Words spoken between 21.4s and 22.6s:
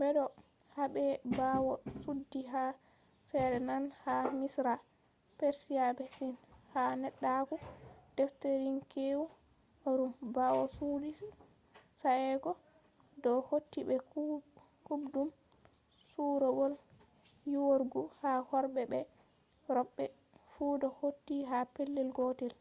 ha pellel gotel